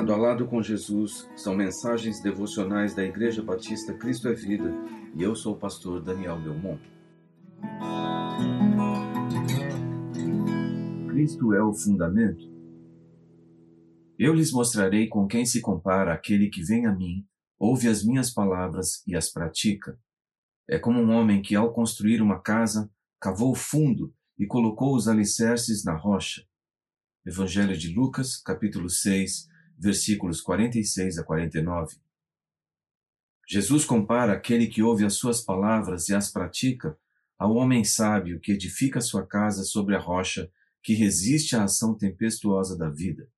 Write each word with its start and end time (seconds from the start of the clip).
Lado 0.00 0.14
a 0.14 0.16
Lado 0.16 0.46
com 0.46 0.62
Jesus 0.62 1.28
são 1.36 1.54
mensagens 1.54 2.22
devocionais 2.22 2.94
da 2.94 3.04
Igreja 3.04 3.42
Batista 3.42 3.92
Cristo 3.92 4.28
é 4.28 4.32
Vida 4.32 4.72
e 5.14 5.22
eu 5.22 5.36
sou 5.36 5.52
o 5.52 5.58
pastor 5.58 6.02
Daniel 6.02 6.40
Belmont. 6.40 6.80
Cristo 11.06 11.52
é 11.52 11.62
o 11.62 11.74
fundamento. 11.74 12.50
Eu 14.18 14.32
lhes 14.32 14.50
mostrarei 14.52 15.06
com 15.06 15.26
quem 15.26 15.44
se 15.44 15.60
compara 15.60 16.14
aquele 16.14 16.48
que 16.48 16.62
vem 16.62 16.86
a 16.86 16.96
mim, 16.96 17.26
ouve 17.58 17.86
as 17.86 18.02
minhas 18.02 18.32
palavras 18.32 19.02
e 19.06 19.14
as 19.14 19.30
pratica. 19.30 20.00
É 20.66 20.78
como 20.78 20.98
um 20.98 21.10
homem 21.10 21.42
que, 21.42 21.54
ao 21.54 21.74
construir 21.74 22.22
uma 22.22 22.40
casa, 22.40 22.90
cavou 23.20 23.54
fundo 23.54 24.14
e 24.38 24.46
colocou 24.46 24.96
os 24.96 25.06
alicerces 25.06 25.84
na 25.84 25.94
rocha. 25.94 26.42
Evangelho 27.26 27.76
de 27.76 27.92
Lucas, 27.92 28.38
capítulo 28.38 28.88
6, 28.88 29.49
versículos 29.80 30.42
46 30.42 31.18
a 31.18 31.24
49. 31.24 31.96
Jesus 33.48 33.84
compara 33.84 34.34
aquele 34.34 34.66
que 34.66 34.82
ouve 34.82 35.04
as 35.04 35.14
suas 35.14 35.40
palavras 35.40 36.08
e 36.08 36.14
as 36.14 36.30
pratica 36.30 36.96
ao 37.38 37.54
homem 37.54 37.82
sábio 37.82 38.38
que 38.38 38.52
edifica 38.52 39.00
sua 39.00 39.26
casa 39.26 39.64
sobre 39.64 39.96
a 39.96 39.98
rocha 39.98 40.52
que 40.82 40.92
resiste 40.92 41.56
à 41.56 41.64
ação 41.64 41.96
tempestuosa 41.96 42.76
da 42.76 42.90
vida. 42.90 43.28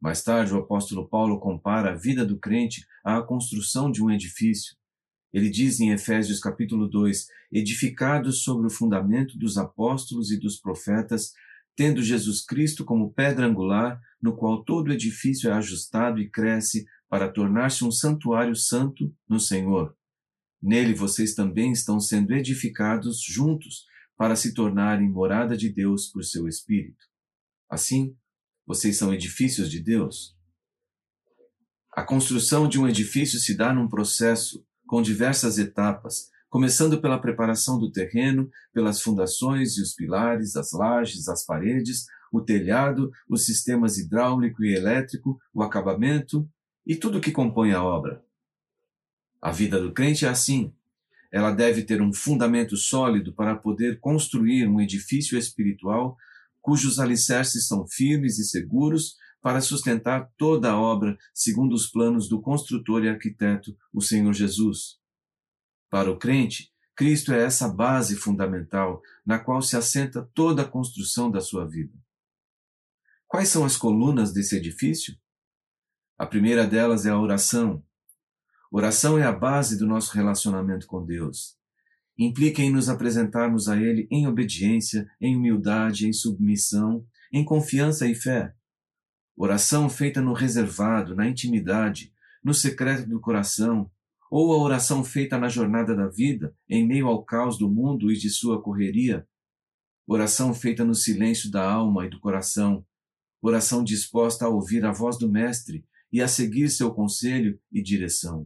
Mais 0.00 0.22
tarde, 0.22 0.54
o 0.54 0.58
apóstolo 0.58 1.08
Paulo 1.08 1.40
compara 1.40 1.92
a 1.92 1.96
vida 1.96 2.24
do 2.24 2.38
crente 2.38 2.86
à 3.02 3.20
construção 3.20 3.90
de 3.90 4.02
um 4.02 4.10
edifício. 4.10 4.76
Ele 5.32 5.50
diz 5.50 5.80
em 5.80 5.90
Efésios 5.90 6.38
capítulo 6.38 6.88
2: 6.88 7.26
edificados 7.50 8.42
sobre 8.42 8.66
o 8.66 8.70
fundamento 8.70 9.36
dos 9.36 9.58
apóstolos 9.58 10.30
e 10.30 10.38
dos 10.38 10.60
profetas, 10.60 11.32
tendo 11.76 12.02
Jesus 12.02 12.44
Cristo 12.44 12.84
como 12.84 13.12
pedra 13.12 13.46
angular, 13.46 14.00
no 14.20 14.36
qual 14.36 14.64
todo 14.64 14.92
edifício 14.92 15.50
é 15.50 15.52
ajustado 15.52 16.20
e 16.20 16.30
cresce 16.30 16.86
para 17.08 17.28
tornar-se 17.28 17.84
um 17.84 17.90
santuário 17.90 18.54
santo 18.56 19.14
no 19.28 19.38
Senhor. 19.38 19.96
Nele 20.62 20.94
vocês 20.94 21.34
também 21.34 21.72
estão 21.72 22.00
sendo 22.00 22.32
edificados 22.32 23.22
juntos 23.22 23.84
para 24.16 24.36
se 24.36 24.54
tornarem 24.54 25.10
morada 25.10 25.56
de 25.56 25.68
Deus 25.68 26.06
por 26.06 26.24
seu 26.24 26.48
Espírito. 26.48 27.04
Assim, 27.68 28.16
vocês 28.66 28.96
são 28.96 29.12
edifícios 29.12 29.70
de 29.70 29.80
Deus. 29.80 30.36
A 31.92 32.02
construção 32.02 32.68
de 32.68 32.78
um 32.78 32.88
edifício 32.88 33.38
se 33.38 33.56
dá 33.56 33.72
num 33.72 33.88
processo 33.88 34.66
com 34.86 35.02
diversas 35.02 35.58
etapas, 35.58 36.30
começando 36.54 37.00
pela 37.00 37.18
preparação 37.18 37.80
do 37.80 37.90
terreno, 37.90 38.48
pelas 38.72 39.02
fundações 39.02 39.76
e 39.76 39.82
os 39.82 39.92
pilares, 39.92 40.54
as 40.54 40.70
lajes, 40.70 41.26
as 41.26 41.44
paredes, 41.44 42.06
o 42.30 42.40
telhado, 42.40 43.10
os 43.28 43.44
sistemas 43.44 43.98
hidráulico 43.98 44.62
e 44.62 44.72
elétrico, 44.72 45.36
o 45.52 45.64
acabamento 45.64 46.48
e 46.86 46.94
tudo 46.94 47.20
que 47.20 47.32
compõe 47.32 47.72
a 47.72 47.82
obra. 47.82 48.22
A 49.42 49.50
vida 49.50 49.80
do 49.80 49.92
crente 49.92 50.26
é 50.26 50.28
assim. 50.28 50.72
Ela 51.32 51.50
deve 51.50 51.82
ter 51.82 52.00
um 52.00 52.12
fundamento 52.12 52.76
sólido 52.76 53.34
para 53.34 53.56
poder 53.56 53.98
construir 53.98 54.68
um 54.68 54.80
edifício 54.80 55.36
espiritual 55.36 56.16
cujos 56.62 57.00
alicerces 57.00 57.66
são 57.66 57.84
firmes 57.84 58.38
e 58.38 58.44
seguros 58.44 59.16
para 59.42 59.60
sustentar 59.60 60.30
toda 60.38 60.70
a 60.70 60.80
obra 60.80 61.18
segundo 61.34 61.74
os 61.74 61.88
planos 61.88 62.28
do 62.28 62.40
construtor 62.40 63.02
e 63.02 63.08
arquiteto, 63.08 63.76
o 63.92 64.00
Senhor 64.00 64.32
Jesus. 64.32 65.02
Para 65.94 66.10
o 66.10 66.18
crente, 66.18 66.72
Cristo 66.96 67.32
é 67.32 67.44
essa 67.44 67.68
base 67.68 68.16
fundamental 68.16 69.00
na 69.24 69.38
qual 69.38 69.62
se 69.62 69.76
assenta 69.76 70.28
toda 70.34 70.62
a 70.62 70.68
construção 70.68 71.30
da 71.30 71.40
sua 71.40 71.68
vida. 71.68 71.96
Quais 73.28 73.48
são 73.48 73.64
as 73.64 73.76
colunas 73.76 74.32
desse 74.32 74.56
edifício? 74.56 75.16
A 76.18 76.26
primeira 76.26 76.66
delas 76.66 77.06
é 77.06 77.10
a 77.10 77.20
oração. 77.20 77.80
Oração 78.72 79.16
é 79.20 79.22
a 79.22 79.30
base 79.30 79.78
do 79.78 79.86
nosso 79.86 80.12
relacionamento 80.12 80.88
com 80.88 81.06
Deus. 81.06 81.56
Implica 82.18 82.60
em 82.60 82.72
nos 82.72 82.88
apresentarmos 82.88 83.68
a 83.68 83.80
Ele 83.80 84.08
em 84.10 84.26
obediência, 84.26 85.06
em 85.20 85.36
humildade, 85.36 86.08
em 86.08 86.12
submissão, 86.12 87.06
em 87.32 87.44
confiança 87.44 88.04
e 88.04 88.16
fé. 88.16 88.52
Oração 89.36 89.88
feita 89.88 90.20
no 90.20 90.32
reservado, 90.32 91.14
na 91.14 91.28
intimidade, 91.28 92.12
no 92.42 92.52
secreto 92.52 93.08
do 93.08 93.20
coração, 93.20 93.88
ou 94.36 94.52
a 94.52 94.58
oração 94.58 95.04
feita 95.04 95.38
na 95.38 95.48
jornada 95.48 95.94
da 95.94 96.08
vida, 96.08 96.52
em 96.68 96.84
meio 96.84 97.06
ao 97.06 97.24
caos 97.24 97.56
do 97.56 97.70
mundo 97.70 98.10
e 98.10 98.16
de 98.16 98.28
sua 98.28 98.60
correria, 98.60 99.24
oração 100.08 100.52
feita 100.52 100.84
no 100.84 100.92
silêncio 100.92 101.48
da 101.52 101.64
alma 101.64 102.04
e 102.04 102.10
do 102.10 102.18
coração, 102.18 102.84
oração 103.40 103.84
disposta 103.84 104.44
a 104.44 104.48
ouvir 104.48 104.84
a 104.84 104.90
voz 104.90 105.16
do 105.16 105.30
Mestre 105.30 105.86
e 106.10 106.20
a 106.20 106.26
seguir 106.26 106.68
seu 106.68 106.92
conselho 106.92 107.60
e 107.70 107.80
direção. 107.80 108.44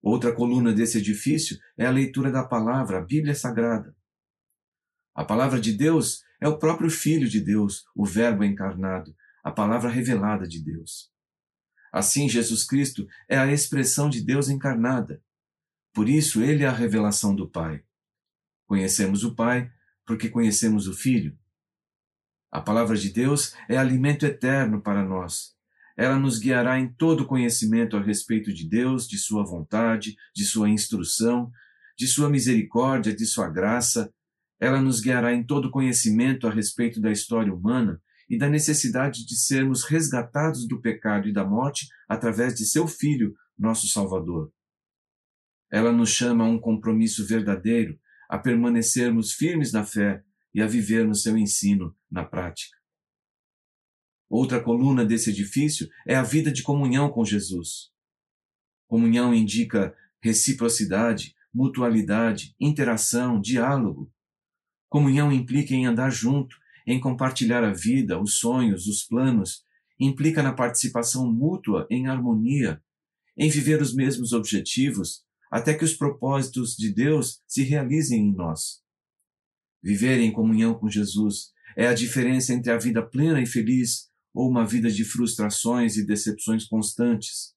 Outra 0.00 0.34
coluna 0.34 0.72
desse 0.72 0.96
edifício 0.96 1.58
é 1.76 1.84
a 1.84 1.90
leitura 1.90 2.32
da 2.32 2.42
palavra, 2.42 2.96
a 2.96 3.02
Bíblia 3.02 3.34
Sagrada. 3.34 3.94
A 5.14 5.22
palavra 5.22 5.60
de 5.60 5.74
Deus 5.74 6.24
é 6.40 6.48
o 6.48 6.58
próprio 6.58 6.88
Filho 6.88 7.28
de 7.28 7.42
Deus, 7.42 7.84
o 7.94 8.06
Verbo 8.06 8.42
encarnado, 8.42 9.14
a 9.44 9.50
palavra 9.50 9.90
revelada 9.90 10.48
de 10.48 10.64
Deus. 10.64 11.12
Assim, 11.92 12.28
Jesus 12.28 12.64
Cristo 12.64 13.08
é 13.28 13.36
a 13.36 13.50
expressão 13.50 14.08
de 14.08 14.22
Deus 14.22 14.48
encarnada. 14.48 15.22
Por 15.92 16.08
isso, 16.08 16.42
ele 16.42 16.62
é 16.62 16.66
a 16.66 16.72
revelação 16.72 17.34
do 17.34 17.48
Pai. 17.48 17.82
Conhecemos 18.66 19.24
o 19.24 19.34
Pai 19.34 19.70
porque 20.06 20.28
conhecemos 20.28 20.86
o 20.86 20.94
Filho. 20.94 21.36
A 22.50 22.60
palavra 22.60 22.96
de 22.96 23.10
Deus 23.10 23.54
é 23.68 23.76
alimento 23.76 24.24
eterno 24.24 24.80
para 24.80 25.04
nós. 25.04 25.54
Ela 25.96 26.18
nos 26.18 26.38
guiará 26.38 26.78
em 26.78 26.88
todo 26.88 27.26
conhecimento 27.26 27.96
a 27.96 28.02
respeito 28.02 28.52
de 28.52 28.68
Deus, 28.68 29.06
de 29.06 29.18
Sua 29.18 29.44
vontade, 29.44 30.16
de 30.34 30.44
Sua 30.44 30.68
instrução, 30.68 31.50
de 31.96 32.06
Sua 32.06 32.30
misericórdia, 32.30 33.14
de 33.14 33.26
Sua 33.26 33.48
graça. 33.48 34.12
Ela 34.58 34.80
nos 34.80 35.00
guiará 35.00 35.32
em 35.32 35.42
todo 35.42 35.70
conhecimento 35.70 36.46
a 36.46 36.50
respeito 36.50 37.00
da 37.00 37.10
história 37.10 37.52
humana 37.52 38.00
e 38.30 38.38
da 38.38 38.48
necessidade 38.48 39.26
de 39.26 39.36
sermos 39.36 39.82
resgatados 39.82 40.66
do 40.66 40.80
pecado 40.80 41.28
e 41.28 41.32
da 41.32 41.44
morte 41.44 41.88
através 42.08 42.54
de 42.54 42.64
seu 42.64 42.86
Filho, 42.86 43.34
nosso 43.58 43.88
Salvador. 43.88 44.52
Ela 45.68 45.90
nos 45.90 46.10
chama 46.10 46.44
a 46.44 46.48
um 46.48 46.58
compromisso 46.58 47.26
verdadeiro, 47.26 47.98
a 48.28 48.38
permanecermos 48.38 49.32
firmes 49.32 49.72
na 49.72 49.84
fé 49.84 50.22
e 50.54 50.62
a 50.62 50.66
vivermos 50.66 51.22
seu 51.22 51.36
ensino 51.36 51.94
na 52.08 52.24
prática. 52.24 52.78
Outra 54.28 54.62
coluna 54.62 55.04
desse 55.04 55.30
edifício 55.30 55.90
é 56.06 56.14
a 56.14 56.22
vida 56.22 56.52
de 56.52 56.62
comunhão 56.62 57.10
com 57.10 57.24
Jesus. 57.24 57.90
Comunhão 58.86 59.34
indica 59.34 59.92
reciprocidade, 60.22 61.34
mutualidade, 61.52 62.54
interação, 62.60 63.40
diálogo. 63.40 64.12
Comunhão 64.88 65.32
implica 65.32 65.74
em 65.74 65.86
andar 65.86 66.10
junto, 66.10 66.56
em 66.90 66.98
compartilhar 66.98 67.62
a 67.62 67.72
vida, 67.72 68.20
os 68.20 68.34
sonhos, 68.34 68.88
os 68.88 69.04
planos, 69.04 69.62
implica 69.98 70.42
na 70.42 70.52
participação 70.52 71.30
mútua 71.32 71.86
em 71.88 72.08
harmonia, 72.08 72.82
em 73.36 73.48
viver 73.48 73.80
os 73.80 73.94
mesmos 73.94 74.32
objetivos, 74.32 75.22
até 75.52 75.72
que 75.72 75.84
os 75.84 75.94
propósitos 75.94 76.74
de 76.74 76.92
Deus 76.92 77.42
se 77.46 77.62
realizem 77.62 78.22
em 78.22 78.34
nós. 78.34 78.82
Viver 79.80 80.18
em 80.18 80.32
comunhão 80.32 80.74
com 80.74 80.88
Jesus 80.88 81.52
é 81.76 81.86
a 81.86 81.94
diferença 81.94 82.52
entre 82.52 82.72
a 82.72 82.76
vida 82.76 83.00
plena 83.06 83.40
e 83.40 83.46
feliz 83.46 84.10
ou 84.34 84.50
uma 84.50 84.66
vida 84.66 84.90
de 84.90 85.04
frustrações 85.04 85.96
e 85.96 86.04
decepções 86.04 86.64
constantes. 86.64 87.54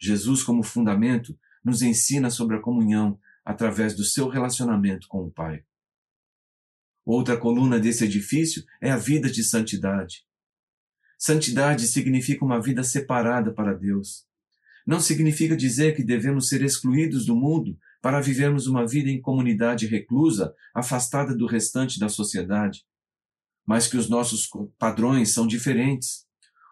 Jesus, 0.00 0.42
como 0.42 0.62
fundamento, 0.62 1.38
nos 1.62 1.82
ensina 1.82 2.30
sobre 2.30 2.56
a 2.56 2.62
comunhão 2.62 3.20
através 3.44 3.94
do 3.94 4.02
seu 4.02 4.28
relacionamento 4.28 5.08
com 5.08 5.26
o 5.26 5.30
Pai. 5.30 5.62
Outra 7.06 7.36
coluna 7.36 7.78
desse 7.78 8.04
edifício 8.04 8.64
é 8.82 8.90
a 8.90 8.96
vida 8.96 9.30
de 9.30 9.44
santidade. 9.44 10.26
Santidade 11.16 11.86
significa 11.86 12.44
uma 12.44 12.60
vida 12.60 12.82
separada 12.82 13.52
para 13.52 13.72
Deus. 13.72 14.26
Não 14.84 14.98
significa 14.98 15.56
dizer 15.56 15.94
que 15.94 16.02
devemos 16.02 16.48
ser 16.48 16.62
excluídos 16.62 17.24
do 17.24 17.36
mundo 17.36 17.78
para 18.02 18.20
vivermos 18.20 18.66
uma 18.66 18.84
vida 18.84 19.08
em 19.08 19.20
comunidade 19.20 19.86
reclusa, 19.86 20.52
afastada 20.74 21.32
do 21.32 21.46
restante 21.46 22.00
da 22.00 22.08
sociedade, 22.08 22.84
mas 23.64 23.86
que 23.86 23.96
os 23.96 24.08
nossos 24.08 24.48
padrões 24.76 25.32
são 25.32 25.46
diferentes. 25.46 26.26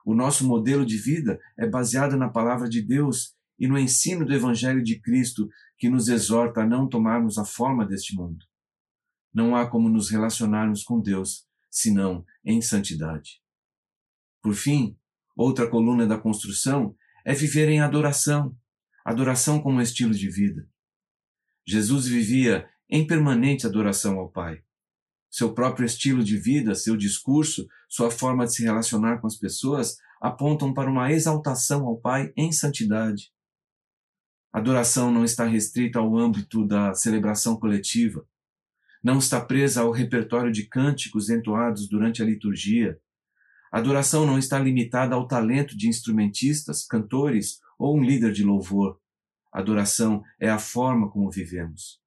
O 0.04 0.14
nosso 0.14 0.44
modelo 0.44 0.84
de 0.84 0.96
vida 0.96 1.38
é 1.56 1.64
baseado 1.64 2.16
na 2.16 2.28
palavra 2.28 2.68
de 2.68 2.82
Deus 2.82 3.34
e 3.56 3.68
no 3.68 3.78
ensino 3.78 4.26
do 4.26 4.34
Evangelho 4.34 4.82
de 4.82 5.00
Cristo, 5.00 5.48
que 5.78 5.88
nos 5.88 6.08
exorta 6.08 6.62
a 6.62 6.66
não 6.66 6.88
tomarmos 6.88 7.38
a 7.38 7.44
forma 7.44 7.86
deste 7.86 8.16
mundo. 8.16 8.44
Não 9.34 9.56
há 9.56 9.68
como 9.68 9.88
nos 9.88 10.10
relacionarmos 10.10 10.84
com 10.84 11.00
Deus 11.00 11.44
senão 11.68 12.24
em 12.44 12.62
santidade. 12.62 13.42
Por 14.40 14.54
fim, 14.54 14.96
outra 15.36 15.68
coluna 15.68 16.06
da 16.06 16.16
construção 16.16 16.94
é 17.24 17.34
viver 17.34 17.68
em 17.68 17.80
adoração, 17.80 18.56
adoração 19.04 19.60
como 19.60 19.80
estilo 19.80 20.14
de 20.14 20.30
vida. 20.30 20.68
Jesus 21.66 22.06
vivia 22.06 22.68
em 22.88 23.06
permanente 23.06 23.66
adoração 23.66 24.18
ao 24.18 24.30
Pai. 24.30 24.62
Seu 25.30 25.52
próprio 25.52 25.84
estilo 25.84 26.22
de 26.22 26.36
vida, 26.36 26.76
seu 26.76 26.96
discurso, 26.96 27.66
sua 27.88 28.10
forma 28.10 28.44
de 28.44 28.54
se 28.54 28.62
relacionar 28.62 29.18
com 29.18 29.26
as 29.26 29.36
pessoas 29.36 29.96
apontam 30.20 30.72
para 30.72 30.88
uma 30.88 31.10
exaltação 31.10 31.86
ao 31.86 31.98
Pai 31.98 32.32
em 32.36 32.52
santidade. 32.52 33.32
Adoração 34.52 35.10
não 35.10 35.24
está 35.24 35.44
restrita 35.44 35.98
ao 35.98 36.16
âmbito 36.16 36.64
da 36.64 36.94
celebração 36.94 37.58
coletiva, 37.58 38.24
não 39.04 39.18
está 39.18 39.38
presa 39.38 39.82
ao 39.82 39.90
repertório 39.90 40.50
de 40.50 40.66
cânticos 40.66 41.28
entoados 41.28 41.86
durante 41.86 42.22
a 42.22 42.24
liturgia. 42.24 42.98
Adoração 43.70 44.24
não 44.24 44.38
está 44.38 44.58
limitada 44.58 45.14
ao 45.14 45.28
talento 45.28 45.76
de 45.76 45.88
instrumentistas, 45.88 46.86
cantores 46.86 47.58
ou 47.78 47.98
um 47.98 48.02
líder 48.02 48.32
de 48.32 48.42
louvor. 48.42 48.98
Adoração 49.52 50.22
é 50.40 50.48
a 50.48 50.58
forma 50.58 51.10
como 51.10 51.30
vivemos. 51.30 52.00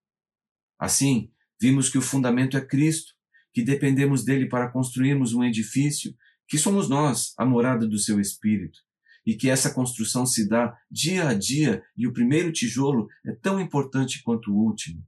Assim, 0.79 1.31
vimos 1.61 1.88
que 1.88 1.99
o 1.99 2.01
fundamento 2.01 2.57
é 2.57 2.65
Cristo, 2.65 3.13
que 3.53 3.61
dependemos 3.61 4.25
dele 4.25 4.47
para 4.47 4.71
construirmos 4.71 5.33
um 5.33 5.44
edifício, 5.44 6.15
que 6.47 6.57
somos 6.57 6.89
nós, 6.89 7.33
a 7.38 7.45
morada 7.45 7.88
do 7.88 7.99
seu 7.99 8.19
Espírito, 8.19 8.79
e 9.23 9.35
que 9.35 9.51
essa 9.51 9.71
construção 9.71 10.25
se 10.25 10.47
dá 10.49 10.75
dia 10.89 11.29
a 11.29 11.33
dia 11.35 11.83
e 11.95 12.07
o 12.07 12.13
primeiro 12.13 12.51
tijolo 12.51 13.07
é 13.23 13.33
tão 13.33 13.59
importante 13.59 14.23
quanto 14.23 14.51
o 14.51 14.57
último 14.57 15.05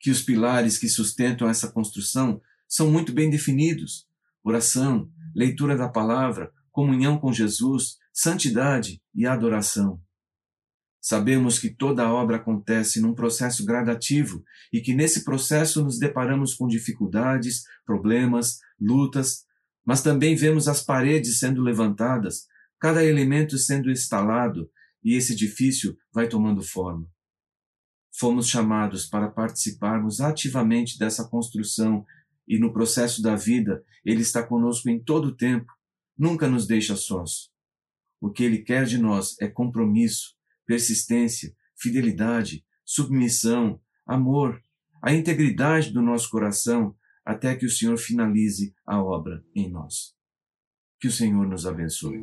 que 0.00 0.10
os 0.10 0.22
pilares 0.22 0.78
que 0.78 0.88
sustentam 0.88 1.48
essa 1.48 1.70
construção 1.70 2.40
são 2.66 2.90
muito 2.90 3.12
bem 3.12 3.28
definidos: 3.30 4.08
oração, 4.42 5.08
leitura 5.34 5.76
da 5.76 5.88
palavra, 5.88 6.50
comunhão 6.72 7.18
com 7.18 7.32
Jesus, 7.32 7.98
santidade 8.12 9.00
e 9.14 9.26
adoração. 9.26 10.00
Sabemos 11.00 11.58
que 11.58 11.70
toda 11.70 12.12
obra 12.12 12.36
acontece 12.36 13.00
num 13.00 13.14
processo 13.14 13.64
gradativo 13.64 14.44
e 14.72 14.80
que 14.80 14.92
nesse 14.92 15.24
processo 15.24 15.82
nos 15.82 15.98
deparamos 15.98 16.54
com 16.54 16.66
dificuldades, 16.66 17.62
problemas, 17.86 18.58
lutas, 18.78 19.46
mas 19.84 20.02
também 20.02 20.36
vemos 20.36 20.68
as 20.68 20.82
paredes 20.82 21.38
sendo 21.38 21.62
levantadas, 21.62 22.46
cada 22.78 23.02
elemento 23.02 23.56
sendo 23.56 23.90
instalado 23.90 24.70
e 25.02 25.14
esse 25.14 25.32
edifício 25.32 25.96
vai 26.12 26.28
tomando 26.28 26.62
forma. 26.62 27.06
Fomos 28.20 28.48
chamados 28.48 29.06
para 29.06 29.30
participarmos 29.30 30.20
ativamente 30.20 30.98
dessa 30.98 31.26
construção 31.26 32.04
e 32.46 32.58
no 32.58 32.70
processo 32.70 33.22
da 33.22 33.34
vida 33.34 33.82
Ele 34.04 34.20
está 34.20 34.42
conosco 34.42 34.90
em 34.90 35.02
todo 35.02 35.28
o 35.28 35.34
tempo, 35.34 35.72
nunca 36.18 36.46
nos 36.46 36.66
deixa 36.66 36.96
sós. 36.96 37.50
O 38.20 38.30
que 38.30 38.44
Ele 38.44 38.58
quer 38.58 38.84
de 38.84 38.98
nós 38.98 39.40
é 39.40 39.48
compromisso, 39.48 40.36
persistência, 40.66 41.56
fidelidade, 41.74 42.62
submissão, 42.84 43.80
amor, 44.04 44.62
a 45.02 45.14
integridade 45.14 45.90
do 45.90 46.02
nosso 46.02 46.28
coração 46.28 46.94
até 47.24 47.56
que 47.56 47.64
o 47.64 47.70
Senhor 47.70 47.96
finalize 47.96 48.74
a 48.84 49.02
obra 49.02 49.42
em 49.54 49.70
nós. 49.70 50.14
Que 51.00 51.08
o 51.08 51.12
Senhor 51.12 51.48
nos 51.48 51.66
abençoe. 51.66 52.20